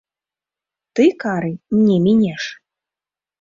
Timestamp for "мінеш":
2.07-2.43